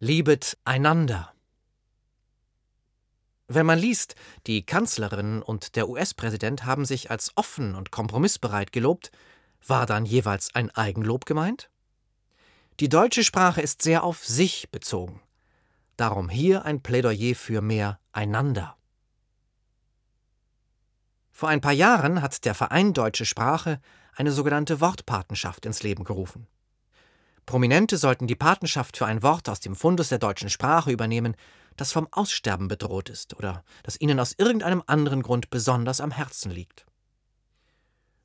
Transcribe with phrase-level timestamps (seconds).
[0.00, 1.34] Liebet einander.
[3.48, 4.14] Wenn man liest,
[4.46, 9.10] die Kanzlerin und der US-Präsident haben sich als offen und kompromissbereit gelobt,
[9.66, 11.68] war dann jeweils ein Eigenlob gemeint?
[12.78, 15.20] Die deutsche Sprache ist sehr auf sich bezogen.
[15.96, 18.76] Darum hier ein Plädoyer für mehr einander.
[21.32, 23.80] Vor ein paar Jahren hat der Verein Deutsche Sprache
[24.14, 26.46] eine sogenannte Wortpatenschaft ins Leben gerufen.
[27.48, 31.34] Prominente sollten die Patenschaft für ein Wort aus dem Fundus der deutschen Sprache übernehmen,
[31.78, 36.50] das vom Aussterben bedroht ist oder das ihnen aus irgendeinem anderen Grund besonders am Herzen
[36.50, 36.84] liegt.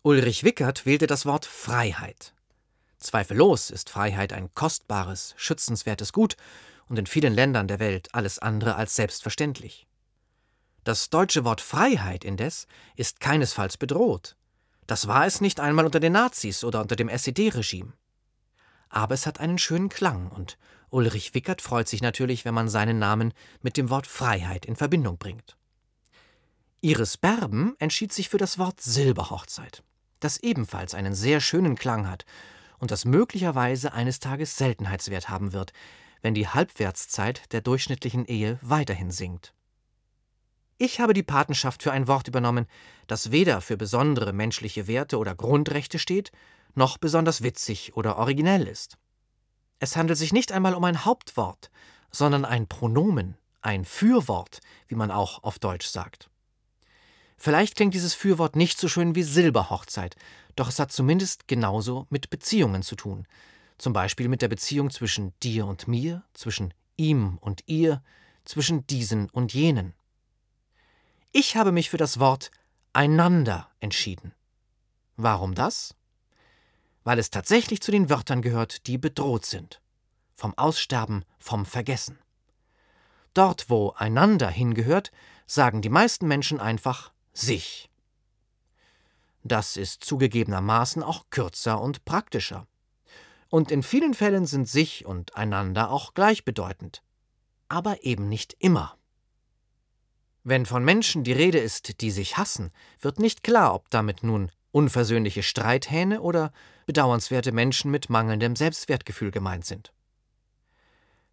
[0.00, 2.32] Ulrich Wickert wählte das Wort Freiheit.
[2.96, 6.38] Zweifellos ist Freiheit ein kostbares, schützenswertes Gut
[6.88, 9.86] und in vielen Ländern der Welt alles andere als selbstverständlich.
[10.82, 14.36] Das deutsche Wort Freiheit indes ist keinesfalls bedroht.
[14.86, 17.92] Das war es nicht einmal unter den Nazis oder unter dem SED-Regime
[18.90, 20.58] aber es hat einen schönen Klang und
[20.90, 23.32] Ulrich Wickert freut sich natürlich, wenn man seinen Namen
[23.62, 25.56] mit dem Wort Freiheit in Verbindung bringt.
[26.82, 29.84] Iris Berben entschied sich für das Wort Silberhochzeit,
[30.18, 32.24] das ebenfalls einen sehr schönen Klang hat
[32.78, 35.72] und das möglicherweise eines Tages Seltenheitswert haben wird,
[36.22, 39.54] wenn die Halbwertszeit der durchschnittlichen Ehe weiterhin sinkt.
[40.78, 42.66] Ich habe die Patenschaft für ein Wort übernommen,
[43.06, 46.32] das weder für besondere menschliche Werte oder Grundrechte steht,
[46.74, 48.96] noch besonders witzig oder originell ist.
[49.78, 51.70] Es handelt sich nicht einmal um ein Hauptwort,
[52.10, 56.30] sondern ein Pronomen, ein Fürwort, wie man auch auf Deutsch sagt.
[57.36, 60.16] Vielleicht klingt dieses Fürwort nicht so schön wie Silberhochzeit,
[60.56, 63.26] doch es hat zumindest genauso mit Beziehungen zu tun.
[63.78, 68.02] Zum Beispiel mit der Beziehung zwischen dir und mir, zwischen ihm und ihr,
[68.44, 69.94] zwischen diesen und jenen.
[71.32, 72.50] Ich habe mich für das Wort
[72.92, 74.34] einander entschieden.
[75.16, 75.94] Warum das?
[77.04, 79.80] Weil es tatsächlich zu den Wörtern gehört, die bedroht sind.
[80.34, 82.18] Vom Aussterben, vom Vergessen.
[83.34, 85.12] Dort, wo einander hingehört,
[85.46, 87.90] sagen die meisten Menschen einfach sich.
[89.42, 92.66] Das ist zugegebenermaßen auch kürzer und praktischer.
[93.48, 97.02] Und in vielen Fällen sind sich und einander auch gleichbedeutend.
[97.68, 98.96] Aber eben nicht immer.
[100.42, 102.70] Wenn von Menschen die Rede ist, die sich hassen,
[103.00, 106.52] wird nicht klar, ob damit nun unversöhnliche Streithähne oder
[106.86, 109.92] bedauernswerte Menschen mit mangelndem Selbstwertgefühl gemeint sind.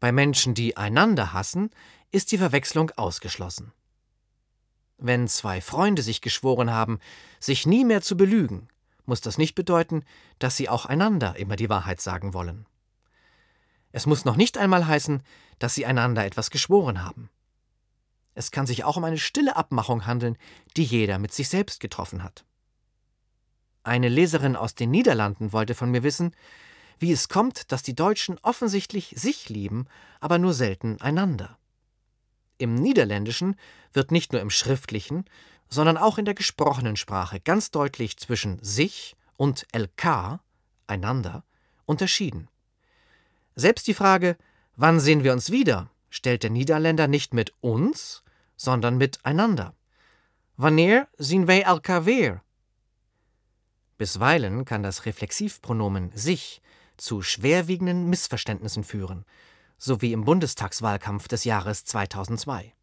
[0.00, 1.70] Bei Menschen, die einander hassen,
[2.10, 3.72] ist die Verwechslung ausgeschlossen.
[4.98, 6.98] Wenn zwei Freunde sich geschworen haben,
[7.40, 8.68] sich nie mehr zu belügen,
[9.04, 10.04] muss das nicht bedeuten,
[10.38, 12.66] dass sie auch einander immer die Wahrheit sagen wollen.
[13.92, 15.22] Es muss noch nicht einmal heißen,
[15.58, 17.30] dass sie einander etwas geschworen haben.
[18.34, 20.36] Es kann sich auch um eine stille Abmachung handeln,
[20.76, 22.44] die jeder mit sich selbst getroffen hat.
[23.86, 26.34] Eine Leserin aus den Niederlanden wollte von mir wissen,
[26.98, 29.86] wie es kommt, dass die Deutschen offensichtlich sich lieben,
[30.18, 31.56] aber nur selten einander.
[32.58, 33.54] Im Niederländischen
[33.92, 35.24] wird nicht nur im schriftlichen,
[35.68, 40.40] sondern auch in der gesprochenen Sprache ganz deutlich zwischen sich und LK,
[40.88, 41.44] einander,
[41.84, 42.48] unterschieden.
[43.54, 44.36] Selbst die Frage,
[44.74, 48.24] wann sehen wir uns wieder, stellt der Niederländer nicht mit uns,
[48.56, 49.74] sondern mit einander.
[50.56, 52.42] Wanneer zien wij elkaar weer?
[53.98, 56.60] Bisweilen kann das Reflexivpronomen sich
[56.96, 59.24] zu schwerwiegenden Missverständnissen führen,
[59.78, 62.74] so wie im Bundestagswahlkampf des Jahres 2002.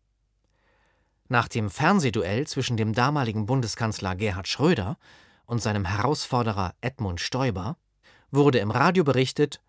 [1.29, 4.97] Nach dem Fernsehduell zwischen dem damaligen Bundeskanzler Gerhard Schröder
[5.45, 7.77] und seinem Herausforderer Edmund Stoiber
[8.31, 9.61] wurde im Radio berichtet,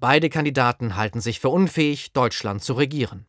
[0.00, 3.26] beide Kandidaten halten sich für unfähig, Deutschland zu regieren.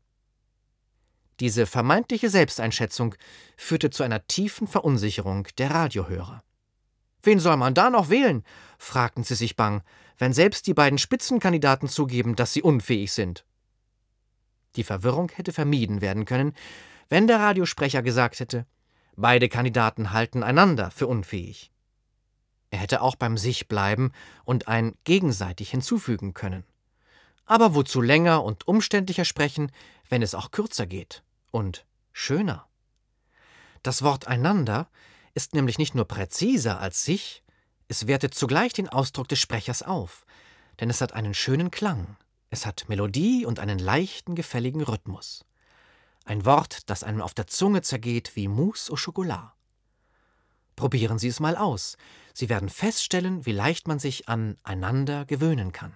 [1.40, 3.16] Diese vermeintliche Selbsteinschätzung
[3.56, 6.44] führte zu einer tiefen Verunsicherung der Radiohörer.
[7.22, 8.44] Wen soll man da noch wählen?
[8.78, 9.84] fragten sie sich bang,
[10.18, 13.46] wenn selbst die beiden Spitzenkandidaten zugeben, dass sie unfähig sind.
[14.76, 16.54] Die Verwirrung hätte vermieden werden können,
[17.10, 18.66] wenn der Radiosprecher gesagt hätte,
[19.16, 21.72] beide Kandidaten halten einander für unfähig.
[22.72, 24.12] Er hätte auch beim sich bleiben
[24.46, 26.64] und ein gegenseitig hinzufügen können.
[27.46, 29.72] Aber wozu länger und umständlicher sprechen,
[30.08, 32.68] wenn es auch kürzer geht und schöner?
[33.82, 34.88] Das Wort einander
[35.40, 37.44] ist nämlich nicht nur präziser als sich,
[37.88, 40.26] es wertet zugleich den Ausdruck des Sprechers auf,
[40.82, 42.18] denn es hat einen schönen Klang,
[42.50, 45.46] es hat Melodie und einen leichten, gefälligen Rhythmus.
[46.26, 49.54] Ein Wort, das einem auf der Zunge zergeht wie Mousse au Chocolat.
[50.76, 51.96] Probieren Sie es mal aus.
[52.34, 55.96] Sie werden feststellen, wie leicht man sich an einander gewöhnen kann.